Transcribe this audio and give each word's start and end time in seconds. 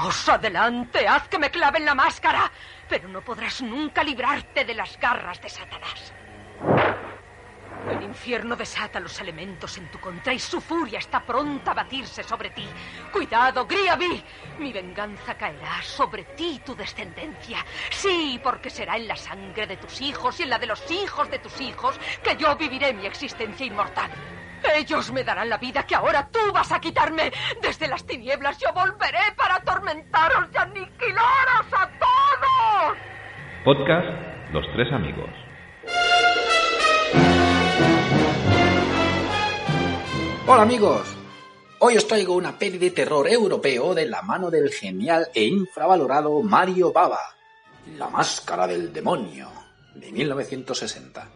Vamos, 0.00 0.30
adelante, 0.30 1.06
haz 1.06 1.28
que 1.28 1.38
me 1.38 1.50
claven 1.50 1.84
la 1.84 1.94
máscara, 1.94 2.50
pero 2.88 3.06
no 3.06 3.20
podrás 3.20 3.60
nunca 3.60 4.02
librarte 4.02 4.64
de 4.64 4.72
las 4.72 4.98
garras 4.98 5.42
de 5.42 5.50
Satanás. 5.50 6.14
El 7.86 8.02
infierno 8.04 8.56
desata 8.56 8.98
los 8.98 9.20
elementos 9.20 9.76
en 9.76 9.90
tu 9.90 10.00
contra 10.00 10.32
y 10.32 10.38
su 10.38 10.62
furia 10.62 11.00
está 11.00 11.20
pronta 11.20 11.72
a 11.72 11.74
batirse 11.74 12.22
sobre 12.22 12.48
ti. 12.48 12.66
Cuidado, 13.12 13.66
Griavi. 13.66 14.24
Mi 14.58 14.72
venganza 14.72 15.34
caerá 15.34 15.82
sobre 15.82 16.24
ti 16.24 16.54
y 16.54 16.58
tu 16.60 16.74
descendencia. 16.74 17.62
Sí, 17.90 18.40
porque 18.42 18.70
será 18.70 18.96
en 18.96 19.06
la 19.06 19.16
sangre 19.16 19.66
de 19.66 19.76
tus 19.76 20.00
hijos 20.00 20.40
y 20.40 20.44
en 20.44 20.50
la 20.50 20.58
de 20.58 20.66
los 20.66 20.90
hijos 20.90 21.30
de 21.30 21.40
tus 21.40 21.60
hijos 21.60 22.00
que 22.24 22.38
yo 22.38 22.56
viviré 22.56 22.94
mi 22.94 23.04
existencia 23.04 23.66
inmortal. 23.66 24.10
Ellos 24.62 25.10
me 25.12 25.24
darán 25.24 25.48
la 25.48 25.56
vida 25.56 25.84
que 25.84 25.94
ahora 25.94 26.28
tú 26.28 26.52
vas 26.52 26.70
a 26.72 26.80
quitarme. 26.80 27.32
Desde 27.62 27.88
las 27.88 28.04
tinieblas 28.04 28.58
yo 28.58 28.72
volveré 28.72 29.32
atormentaros 29.90 30.48
y 30.52 30.56
aniquilaros 30.56 31.66
a 31.72 31.90
todos. 31.98 32.98
Podcast 33.64 34.52
Los 34.52 34.64
Tres 34.72 34.92
Amigos. 34.92 35.30
Hola 40.46 40.62
amigos, 40.62 41.16
hoy 41.80 41.96
os 41.96 42.06
traigo 42.06 42.34
una 42.34 42.58
peli 42.58 42.78
de 42.78 42.90
terror 42.90 43.28
europeo 43.28 43.94
de 43.94 44.06
la 44.06 44.22
mano 44.22 44.50
del 44.50 44.70
genial 44.70 45.28
e 45.34 45.44
infravalorado 45.44 46.40
Mario 46.42 46.92
Bava, 46.92 47.20
La 47.96 48.08
Máscara 48.08 48.66
del 48.66 48.92
Demonio, 48.92 49.48
de 49.94 50.10
1960. 50.10 51.28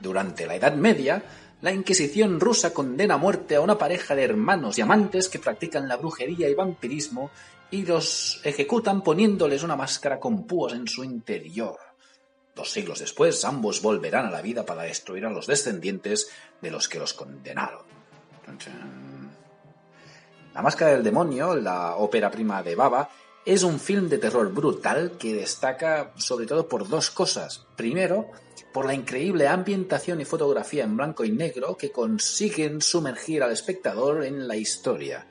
Durante 0.00 0.46
la 0.46 0.54
Edad 0.54 0.74
Media, 0.74 1.22
la 1.62 1.72
Inquisición 1.72 2.38
rusa 2.38 2.74
condena 2.74 3.14
a 3.14 3.18
muerte 3.18 3.56
a 3.56 3.60
una 3.60 3.78
pareja 3.78 4.14
de 4.14 4.24
hermanos 4.24 4.78
y 4.78 4.82
amantes 4.82 5.28
que 5.28 5.38
practican 5.38 5.88
la 5.88 5.96
brujería 5.96 6.48
y 6.48 6.54
vampirismo 6.54 7.30
y 7.70 7.84
los 7.84 8.40
ejecutan 8.44 9.02
poniéndoles 9.02 9.62
una 9.62 9.76
máscara 9.76 10.20
con 10.20 10.46
púas 10.46 10.74
en 10.74 10.86
su 10.86 11.02
interior. 11.02 11.78
Dos 12.54 12.70
siglos 12.70 13.00
después, 13.00 13.44
ambos 13.44 13.82
volverán 13.82 14.26
a 14.26 14.30
la 14.30 14.42
vida 14.42 14.64
para 14.64 14.82
destruir 14.82 15.26
a 15.26 15.30
los 15.30 15.46
descendientes 15.46 16.30
de 16.60 16.70
los 16.70 16.88
que 16.88 16.98
los 16.98 17.12
condenaron. 17.12 17.82
La 20.54 20.62
Máscara 20.62 20.92
del 20.92 21.02
Demonio, 21.02 21.54
la 21.54 21.96
ópera 21.96 22.30
prima 22.30 22.62
de 22.62 22.74
Baba, 22.74 23.10
es 23.46 23.62
un 23.62 23.78
film 23.78 24.08
de 24.08 24.18
terror 24.18 24.52
brutal 24.52 25.12
que 25.18 25.32
destaca 25.32 26.12
sobre 26.16 26.46
todo 26.46 26.68
por 26.68 26.88
dos 26.88 27.12
cosas. 27.12 27.64
Primero, 27.76 28.32
por 28.72 28.86
la 28.86 28.92
increíble 28.92 29.46
ambientación 29.46 30.20
y 30.20 30.24
fotografía 30.24 30.82
en 30.82 30.96
blanco 30.96 31.24
y 31.24 31.30
negro 31.30 31.76
que 31.76 31.92
consiguen 31.92 32.82
sumergir 32.82 33.44
al 33.44 33.52
espectador 33.52 34.24
en 34.24 34.48
la 34.48 34.56
historia. 34.56 35.28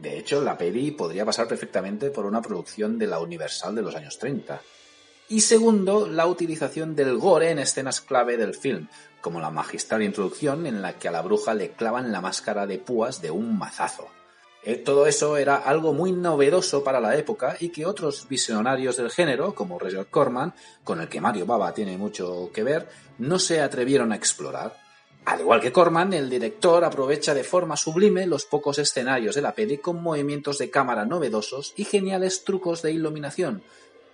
De 0.00 0.18
hecho, 0.18 0.42
la 0.42 0.56
peli 0.56 0.92
podría 0.92 1.26
pasar 1.26 1.46
perfectamente 1.46 2.10
por 2.10 2.24
una 2.24 2.40
producción 2.40 2.98
de 2.98 3.08
la 3.08 3.20
Universal 3.20 3.74
de 3.74 3.82
los 3.82 3.94
años 3.94 4.18
30. 4.18 4.62
Y 5.28 5.42
segundo, 5.42 6.06
la 6.06 6.26
utilización 6.26 6.96
del 6.96 7.18
gore 7.18 7.50
en 7.50 7.58
escenas 7.58 8.00
clave 8.00 8.38
del 8.38 8.54
film, 8.54 8.88
como 9.20 9.40
la 9.40 9.50
magistral 9.50 10.02
introducción 10.02 10.66
en 10.66 10.80
la 10.80 10.98
que 10.98 11.08
a 11.08 11.12
la 11.12 11.20
bruja 11.20 11.52
le 11.52 11.72
clavan 11.72 12.10
la 12.10 12.22
máscara 12.22 12.66
de 12.66 12.78
púas 12.78 13.20
de 13.20 13.30
un 13.30 13.58
mazazo. 13.58 14.08
Eh, 14.66 14.76
todo 14.76 15.06
eso 15.06 15.36
era 15.36 15.56
algo 15.56 15.92
muy 15.92 16.12
novedoso 16.12 16.82
para 16.82 16.98
la 16.98 17.16
época 17.16 17.56
y 17.60 17.68
que 17.68 17.84
otros 17.84 18.26
visionarios 18.28 18.96
del 18.96 19.10
género, 19.10 19.54
como 19.54 19.78
Roger 19.78 20.06
Corman, 20.06 20.54
con 20.82 21.02
el 21.02 21.08
que 21.08 21.20
Mario 21.20 21.44
Baba 21.44 21.74
tiene 21.74 21.98
mucho 21.98 22.50
que 22.52 22.62
ver, 22.62 22.88
no 23.18 23.38
se 23.38 23.60
atrevieron 23.60 24.12
a 24.12 24.16
explorar. 24.16 24.82
Al 25.26 25.40
igual 25.40 25.60
que 25.60 25.72
Corman, 25.72 26.14
el 26.14 26.30
director 26.30 26.82
aprovecha 26.82 27.34
de 27.34 27.44
forma 27.44 27.76
sublime 27.76 28.26
los 28.26 28.46
pocos 28.46 28.78
escenarios 28.78 29.34
de 29.34 29.42
la 29.42 29.54
peli 29.54 29.78
con 29.78 30.02
movimientos 30.02 30.56
de 30.56 30.70
cámara 30.70 31.04
novedosos 31.04 31.74
y 31.76 31.84
geniales 31.84 32.44
trucos 32.44 32.80
de 32.80 32.92
iluminación, 32.92 33.62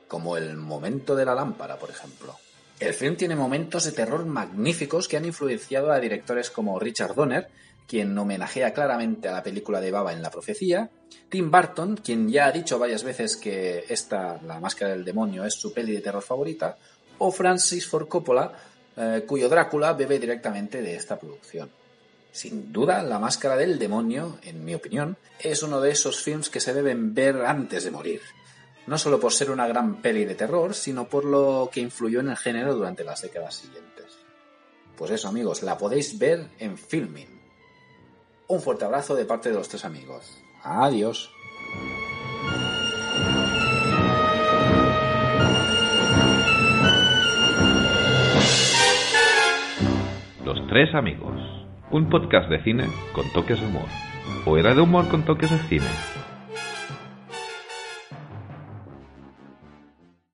como 0.08 0.36
el 0.36 0.56
momento 0.56 1.14
de 1.14 1.26
la 1.26 1.34
lámpara, 1.36 1.78
por 1.78 1.90
ejemplo. 1.90 2.36
El 2.80 2.94
film 2.94 3.14
tiene 3.14 3.36
momentos 3.36 3.84
de 3.84 3.92
terror 3.92 4.24
magníficos 4.24 5.06
que 5.06 5.16
han 5.16 5.26
influenciado 5.26 5.92
a 5.92 6.00
directores 6.00 6.50
como 6.50 6.78
Richard 6.78 7.14
Donner, 7.14 7.48
quien 7.90 8.16
homenajea 8.16 8.72
claramente 8.72 9.26
a 9.26 9.32
la 9.32 9.42
película 9.42 9.80
de 9.80 9.90
Baba 9.90 10.12
en 10.12 10.22
La 10.22 10.30
Profecía, 10.30 10.88
Tim 11.28 11.50
Burton, 11.50 11.96
quien 11.96 12.30
ya 12.30 12.46
ha 12.46 12.52
dicho 12.52 12.78
varias 12.78 13.02
veces 13.02 13.36
que 13.36 13.84
esta, 13.88 14.40
La 14.46 14.60
Máscara 14.60 14.92
del 14.92 15.04
Demonio, 15.04 15.44
es 15.44 15.54
su 15.54 15.72
peli 15.72 15.90
de 15.90 16.00
terror 16.00 16.22
favorita, 16.22 16.78
o 17.18 17.32
Francis 17.32 17.88
Ford 17.88 18.06
Coppola, 18.06 18.52
eh, 18.96 19.24
cuyo 19.26 19.48
Drácula 19.48 19.94
bebe 19.94 20.20
directamente 20.20 20.82
de 20.82 20.94
esta 20.94 21.18
producción. 21.18 21.68
Sin 22.30 22.72
duda, 22.72 23.02
La 23.02 23.18
Máscara 23.18 23.56
del 23.56 23.76
Demonio, 23.76 24.38
en 24.44 24.64
mi 24.64 24.76
opinión, 24.76 25.16
es 25.40 25.64
uno 25.64 25.80
de 25.80 25.90
esos 25.90 26.22
films 26.22 26.48
que 26.48 26.60
se 26.60 26.72
deben 26.72 27.12
ver 27.12 27.44
antes 27.44 27.82
de 27.82 27.90
morir 27.90 28.20
no 28.86 28.98
solo 28.98 29.20
por 29.20 29.32
ser 29.32 29.50
una 29.50 29.68
gran 29.68 30.00
peli 30.00 30.24
de 30.24 30.34
terror, 30.34 30.74
sino 30.74 31.06
por 31.08 31.24
lo 31.24 31.70
que 31.72 31.80
influyó 31.80 32.20
en 32.20 32.30
el 32.30 32.36
género 32.36 32.74
durante 32.74 33.04
las 33.04 33.22
décadas 33.22 33.54
siguientes. 33.54 34.06
Pues 34.96 35.10
eso 35.12 35.28
amigos, 35.28 35.62
la 35.62 35.78
podéis 35.78 36.18
ver 36.18 36.48
en 36.58 36.76
Filming. 36.76 37.39
Un 38.50 38.60
fuerte 38.60 38.84
abrazo 38.84 39.14
de 39.14 39.24
parte 39.24 39.48
de 39.48 39.54
los 39.54 39.68
tres 39.68 39.84
amigos. 39.84 40.42
Adiós. 40.64 41.30
Los 50.44 50.66
Tres 50.66 50.92
Amigos. 50.96 51.40
Un 51.92 52.10
podcast 52.10 52.50
de 52.50 52.60
cine 52.64 52.88
con 53.14 53.24
toques 53.32 53.60
de 53.60 53.66
humor. 53.68 53.86
O 54.44 54.56
era 54.58 54.74
de 54.74 54.80
humor 54.80 55.06
con 55.06 55.24
toques 55.24 55.48
de 55.48 55.58
cine 55.68 56.19